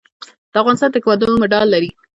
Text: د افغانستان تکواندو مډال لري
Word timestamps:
د 0.51 0.53
افغانستان 0.61 0.89
تکواندو 0.95 1.39
مډال 1.41 1.67
لري 1.73 1.89